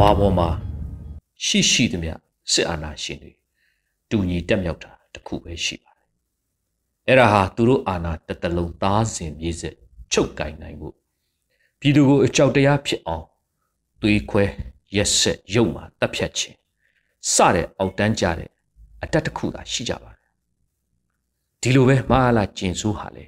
[0.00, 0.48] ဘာပေါ်မှာ
[1.44, 2.14] ရှိရှိသမျှ
[2.52, 3.32] စစ်အာဏာရှင်တွေ
[4.10, 6.06] တူညီတက်မြောက်တာတခုပဲရှိပါတယ်
[7.08, 9.74] အဲ့ဒါဟာသူတို့အာဏာတတလုံးသားစဉ်မြေစစ်
[10.12, 10.88] ချုပ်ကင်နိုင်မှု
[11.80, 13.26] ပြည်သူကိုအကြောက်တရားဖြစ်အောင်
[14.00, 14.44] သွေးခွဲ
[14.96, 16.56] ရက်ဆက်ရုပ်မှတပ်ဖြတ်ခြင်း
[17.32, 18.50] စတဲ့အောက်တန်းကြတဲ့
[19.02, 20.20] အတက်တစ်ခုသာရှိကြပါတယ်
[21.60, 23.24] ဒီလိုပဲမဟာလာကျင်ဆိုးဟာလေ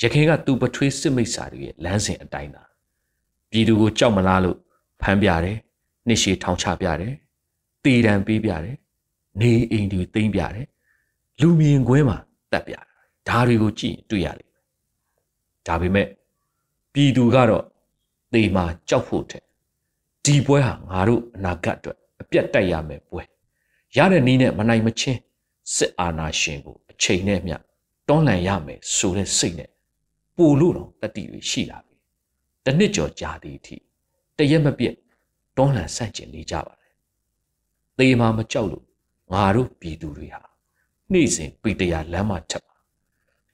[0.00, 2.64] ရခင်ကသူ့ပထွေးစစ်မိတ်စာတွေရဲ့လမ်းစဉ်အတိုင်းသာ
[3.50, 4.58] ပြည်သူကိုကြောက်မလားလို့
[5.02, 5.58] ဖမ်းပြတယ်
[6.08, 7.14] နှစ်ရှည်ထောင်ချပြတယ်
[7.84, 8.76] တေတံပေးပြတယ်
[9.40, 10.66] နေအိမ်တွေသိမ်းပြတယ်
[11.40, 12.18] လူမြင်ကွင်းမှာ
[12.52, 12.84] တက်ပြတယ်
[13.28, 14.64] ဒါတွေကိုကြည့်တွေ့ရလိမ့်မယ်
[15.66, 16.08] ဒါပေမဲ့
[16.92, 17.64] ပြည်သူကတော့
[18.32, 19.42] သေမှာကြောက်ဖို့တဲ့
[20.24, 23.22] ဒီပွဲဟာငါတို့အနာဂတ်အတွက်အပြတ်တိုက်ရမယ်ပွဲ
[23.96, 25.20] ရတဲ့နည်းနဲ့မနိုင်မချင်း
[25.76, 27.56] စစ်အာဏာရှင်ကိုအချိန်နဲ့မျှ
[28.08, 29.70] တွန်းလှန်ရမယ်ဆိုတဲ့စိတ်နဲ့
[30.36, 31.96] ပို့လို့တော့တတိတွေရှိလာပြီ
[32.64, 33.76] တနစ်ကျော်ကြာသည့်အထိ
[34.36, 34.94] တရက်မပြည့်
[35.58, 36.92] တွန်းလှန်ဆန့်ကျင်နေကြပါတယ်
[37.98, 38.84] သေမှာမကြောက်လို့
[39.32, 40.42] ငါတို့ပြည်သူတွေဟာ
[41.12, 42.64] နေ့စဉ်ပေတရာလမ်းမှာထပ်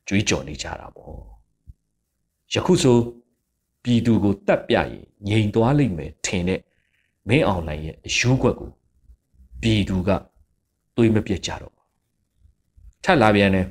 [0.08, 1.16] ကြွေးကြော်နေကြတာပေါ့
[2.52, 2.98] ယခုဆို
[3.82, 4.90] ပြည်သူကိုတတ်ပြရင်
[5.28, 6.60] ငြိမ်သွားလိမ့်မယ်ထင်တဲ့
[7.28, 8.70] မင်းအောင်လှိုင်ရဲ့အယူွက်ကို
[9.60, 10.10] ပြည်သူက
[10.96, 11.74] တွေးမပြတ်ကြတော့
[13.04, 13.66] ထပ်လာပြန်တယ်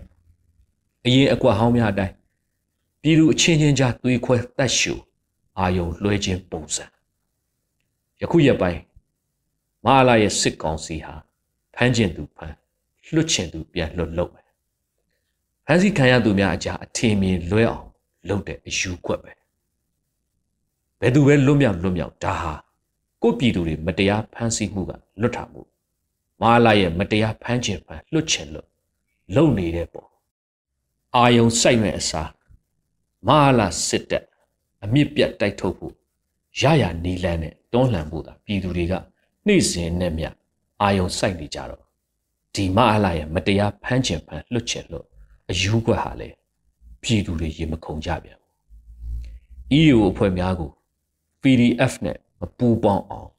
[1.05, 2.13] အရင်အကွက်ဟောင်းများအတိုင်း
[3.01, 4.93] ပြည်သူအချင်းချင်းကြားတွေးခွဲတတ်ရှူ
[5.59, 6.92] အာယုံလွှဲခြင်းပုံစံ
[8.23, 8.81] ယခုရက်ပိုင်း
[9.85, 11.13] မဟာလာရဲ့စစ်ကောင်စီဟာ
[11.75, 12.55] ဖမ်းကျင်သူဖမ်း
[13.13, 14.31] လွတ်ချင်သူပြန်လွတ်လုပ်
[15.65, 17.87] ဖန်စီခံရသူများအကြားအထင်မြင်လွဲအောင်
[18.27, 19.31] လုပ်တဲ့အယူခွက်ပဲ
[20.99, 22.53] ဘယ်သူပဲလွတ်မြောက်လွတ်မြောက်ဒါဟာ
[23.21, 25.61] ကိုပြည်သူတွေမတရားဖမ်းဆီးမှုကလွတ်ထမှု
[26.41, 28.67] မဟာလာရဲ့မတရားဖမ်းခြင်းဖမ်းလွတ်ချင်လို့
[29.35, 30.09] လုံနေတဲ့ပေါ့
[31.15, 32.31] အာယုံစိုက်မဲ့အစား
[33.27, 34.25] မဟာလာစစ်တပ်
[34.83, 35.95] အမြင့်ပြတ်တိုက်ထုတ်ဖို့
[36.61, 38.93] ရရနီလန်းနဲ့တွန်းလှန်ဖို့သာပြည်သူတွေက
[39.45, 40.25] နှိမ့်စင်နဲ့မြ
[40.81, 41.81] အာယုံစိုက်နေကြတော့
[42.55, 45.05] ဒီမဟာလာရဲ့မတရားဖမ်းခြင်းဖမ်းလွတ်ချင်လို့
[45.49, 46.29] အယူကွက်ဟာလေ
[47.03, 48.51] ပြည်သူတွေရေမခုန်ကြပြန်ဘူး
[49.79, 50.71] EU အဖွဲ့များကို
[51.41, 53.29] PDF နဲ့မပူပေါင်းအောင်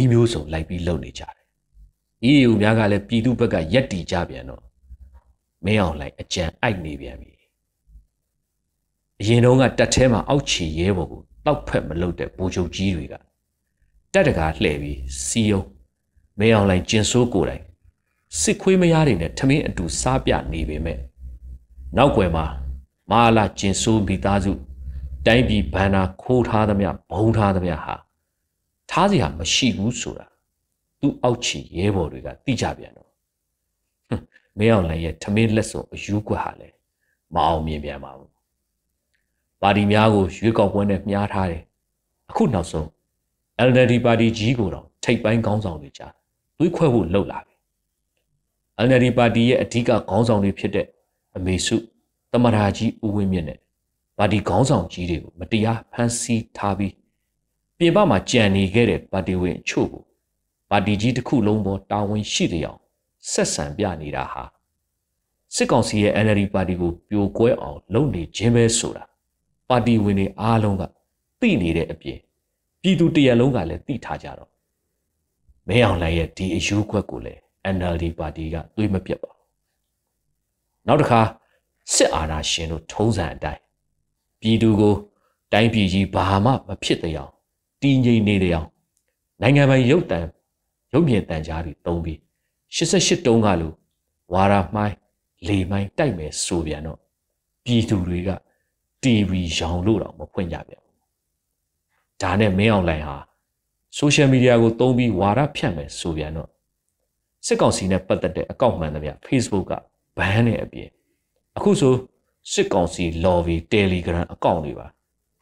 [0.00, 1.36] ဤမျိုးစုံလိုက်ပြီးလုပ်နေကြတယ်
[2.32, 4.62] EU များကလည်းပြည်သူဘက်ကရက်တီကြပြန်တော့
[5.64, 7.32] မင်းအောင်လိုက်အကြံအိုက်နေပြန်ပြီ
[9.20, 13.14] အရင်တုန်းကတက်ထဲမှာအောက်ချီရဲဘော်ကို တောက်ဖက်မလုပ်တဲ့ဘူချုပ်ကြီးတွေက
[14.12, 15.62] တက်တကာလှည့်ပြီးစီယုံ
[16.38, 17.62] မင်းအောင်လိုက်ကျင်ဆိုးကိုယ်တိုင်
[18.40, 20.98] စစ်ခွေးမရတွေနဲ့ထမင်းအတူစားပြနေပေမဲ့
[21.96, 22.46] နောက်ွယ်မှာ
[23.10, 24.52] မာလာကျင်ဆိုးမိသားစု
[25.26, 27.94] တိုင်းပြည်ဘန္နာခိုးထားသမျှဘုံထားသမျှဟာ
[28.90, 30.26] ထားစရာမရှိဘူးဆိုတာ
[31.00, 33.10] သူ့အောက်ချီရဲဘော်တွေကသိကြပြန်တော့
[34.58, 36.74] မင်းအောင်လည်းရဲ့ထမင်းလက်စုံအယူကွက်ဟာလည်း
[37.34, 38.35] မအောင်မြင်ပြန်ပါဘူး
[39.62, 41.62] ပါတီများကိုရွေးကောက်ပွဲနဲ့မြားထားတယ်
[42.30, 42.86] အခုနောက်ဆုံး
[43.68, 46.12] LND ပါတီကြီးကိုတော့ထိပ်ပိုင်းခေါင်းဆောင်တွေကြား
[46.58, 47.54] သွေးခွဲဖို့လှုပ်လာပြီ
[48.86, 50.86] LND ပါတီရဲ့အဓိကခေါင်းဆောင်တွေဖြစ်တဲ့
[51.36, 51.76] အမေစု
[52.32, 53.58] တမရာကြီးဦးဝင်းမြင့်နဲ့
[54.18, 56.94] ပါတီခေါင်းဆောင်ကြီးတွေကိုမတရားဖမ်းဆီးထားပြီး
[57.78, 60.02] ပြင်ပမှာကြံနေခဲ့တဲ့ပါတီဝင်အချို့ကို
[60.70, 62.80] ပါတီကြီးတစ်ခုလုံးပေါ်တာဝန်ရှိတဲ့အောင်
[63.30, 64.42] ဆက်ဆံပြနေတာဟာ
[65.54, 69.04] စစ်ကောင်စီရဲ့ NLD ပါတီကိုပြိုကွဲအောင်လုပ်နေခြင်းပဲဆိုတာ
[69.68, 70.82] ပါတီဝင်တွေအားလုံးက
[71.40, 72.18] သိနေတဲ့အပြင်
[72.80, 74.50] ပြည်သူတရလုံးကလည်းသိထားကြတော့
[75.68, 77.40] မင်းအောင်လှိုင်ရဲ့ဒီအယူခွက်ကိုလည်း
[77.76, 79.32] NLD ပါတီကတွေးမပြတ်ပါ
[80.86, 81.20] နောက်တစ်ခါ
[81.94, 83.62] စစ်အာဏာရှင်တို့ထုံးစံအတိုင်း
[84.40, 84.94] ပြည်သူကို
[85.52, 87.32] တိုင်းပြည်ကြီးဘာမှမဖြစ်တဲ့အောင်
[87.82, 88.68] တည်ငြိမ်နေတဲ့အောင်
[89.42, 90.20] နိုင်ငံပိုင်ရုပ်တံ
[90.92, 92.18] ရုပ်မြင်တန်ကြားတွေတုံးပြီး
[92.76, 93.72] 88တုံးကလို
[94.32, 94.96] ဝါရမိုင်း
[95.46, 96.98] လေမိုင်းတိုက်မယ်ဆိုပြန်တော့
[97.64, 98.30] ပြည်သူတွေက
[99.06, 100.96] TV ရောင်လို့တော့မဖွင့်ကြပြန်ဘူး
[102.22, 103.16] ဒါနဲ့မင်းအောင်လိုင်ဟာ
[103.96, 106.50] ဆိုရှယ်မီဒီယာကိုတုံးပြီးဝါရဖြန့်မယ်ဆိုပြန်တော့
[107.46, 109.72] စစ်ကောင်စီနဲ့ပတ်သက်တဲ့အကောင့်မှန်သမျှ Facebook က
[110.18, 110.90] ဘန်းနဲ့အပြင်
[111.56, 111.94] အခုဆို
[112.52, 114.86] စစ်ကောင်စီ lobby Telegram အကောင့်တွေပါ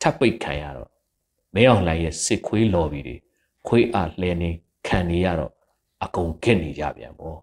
[0.01, 0.91] ထပ်ပိတ်ခံရတော့
[1.55, 3.17] မင်းအောင်လှိုင်ရဲ့စစ်ခွေး lobby တွေ
[3.67, 4.51] ခွေးအားလှဲနေ
[4.87, 5.53] ခံနေရတော့
[6.05, 7.39] အကုန်ခက်နေကြပြန်ပေါ့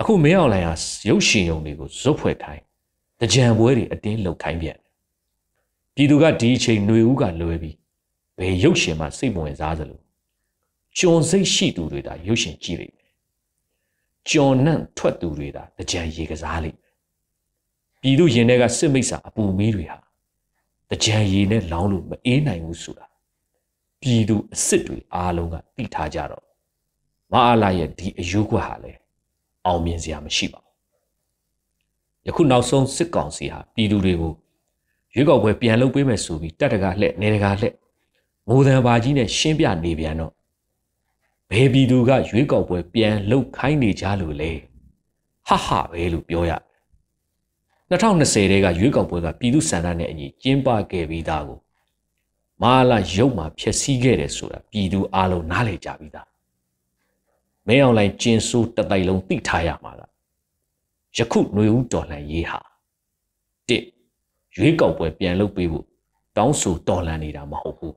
[0.00, 0.74] အခုမင်းအောင်လှိုင်ဟာ
[1.08, 2.62] ရုပ်ရှင်ရုံတွေကိုဇွတ်ဖွဲ့ခိုင်း
[3.20, 4.78] တကြံပွဲတွေအတင်းလှုပ်ခိုင်းပြန်
[5.98, 7.76] ပြည်သူကဒီအချိန်ຫນွေဦးကလွယ်ပြီး
[8.38, 10.00] ဘယ်ရုပ်ရှင်မှစိတ်ဝင်စားသလို
[10.98, 13.12] ကျွန်စိတ်ရှိသူတွေဒါရုပ်ရှင်ကြည့်လိမ့်မယ်
[14.28, 16.94] ကျွန်နှံ့ထွက်သူတွေဒါတကြံရေကစားလိမ့်မယ်
[18.00, 19.98] ပြည်သူရင်ထဲကစစ်မိတ်ဆာအပူမီးတွေဟာ
[20.90, 23.06] တကြံရည်နဲ့လောင်းလို့မအေးနိုင်ဘူးဆိုတာ
[24.00, 26.44] ပြည်သူအစ်စ်တွေအားလုံးကသိထားကြတော့
[27.32, 28.98] မအားလာရဲ့ဒီအယူခွက်ဟာလည်း
[29.66, 34.32] အောင်မြင်စရာမရှိပါဘူးယခုနောက်ဆုံးစစ်ကောင်စီဟာပြည်သူတွေကို
[35.18, 37.74] ရွေးကောက်ပွဲပြန်လုပ်ပေးမယ်ဆိုပြီးတက်တကားလှက်နေတကားလှက်
[38.48, 40.32] ငိုတံပါကြီးနဲ့ရှင်းပြနေပြန်တော့
[41.50, 44.50] ဘယ်ပြည်သူကရွေးကောက်ပွဲပြန်လှုပ်ခိုင်းနေကြလို့လဲ
[45.48, 46.52] ဟဟပဲလို့ပြောရ
[47.90, 51.58] 2020တဲကရွေးကောက်ပွဲကပြည်သူစံတနဲ့အညီကျင်းပခဲ့ပြီးသားကို
[52.62, 56.28] မာလာရုပ်မှာဖျက်ဆီးခဲ့တယ်ဆိုတာပြည်သူအလုံးနားလည်ကြပြီးသား
[57.66, 60.02] မင်းအောင်လိုင်းကျင်းဆိုးတတိုက်လုံးသိထားရမှာက
[61.16, 62.60] ယခုຫນွေဦးတော်လှန်ရေးဟာ
[63.68, 63.84] တစ်
[64.58, 65.86] ရွေးကောက်ပွဲပြန်လုပ်ပေးဖို့
[66.36, 67.96] တောင်းဆိုတော်လှန်နေတာမဟုတ်ဘူး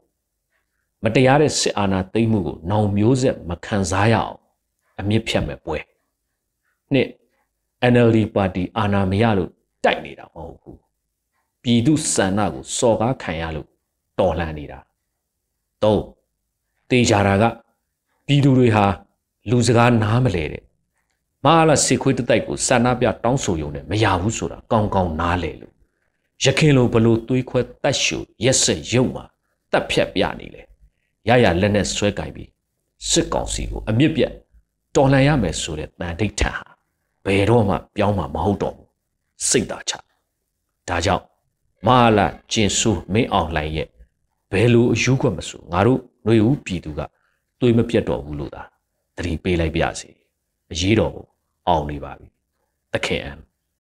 [1.03, 4.35] မတရားတဲ့စစ်အာဏာသိမ်းမှုကိုနောင်မျိုးဆက်မခံစားရအောင်
[4.99, 5.77] အမြင့်ဖြတ်မဲ့ပွဲ
[6.93, 7.07] နှစ်
[7.93, 9.51] NLD ပါတီအာဏာမရလို့
[9.83, 10.79] တိုက်နေတာမဟုတ်ဘူး
[11.63, 13.67] ပြည်သူစန္ဒကိုစော်ကားခံရလို့
[14.19, 14.79] တော်လှန်နေတာ
[15.83, 16.03] သုံး
[16.89, 17.43] တေချာတာက
[18.25, 18.85] ပြည်သူတွေဟာ
[19.49, 20.63] လူစကားနားမလဲတဲ့
[21.45, 25.70] မဟာလာစေခွေးတတိုက်ကိုစန္ဒပြတောင်းဆိုရုံနဲ့မရဘူးဆိုတာကောင်းကောင်းနားလဲလို့
[26.43, 29.25] ရခင်လိုဘလို့သွေးခွဲတတ်ရှူရက်စက်ရုံမှာ
[29.71, 30.61] တက်ဖြတ်ပြနေလေ
[31.27, 32.49] ရရလက်နဲ့ဆွဲကင်ပြီး
[33.09, 34.33] စစ်ကောင်စီကိုအမြင့်ပြတ်
[34.95, 36.67] တော်လှန်ရမယ်ဆိုတဲ့တန်ဋိဌာန်ဟာ
[37.25, 38.89] ဘယ်တော့မှပြောင်းမှာမဟုတ်တော့ဘူး
[39.49, 39.93] စိတ်သာချ
[40.89, 41.23] ဒါကြောင့်
[41.87, 43.87] မဟာလာကျင်ဆူမင်းအောင်လှိုင်ရဲ့
[44.51, 47.01] ဘယ်လိုအယူခွက်မဆိုငါတို့ຫນွေဦးပြည်သူက
[47.59, 48.63] တွေးမပြတ်တော့ဘူးလို့သာ
[49.17, 50.09] သတိပေးလိုက်ပြစီ
[50.71, 51.25] အရေးတော်ကို
[51.67, 52.27] အောင်နေပါပြီ
[52.93, 53.39] တခင်အန်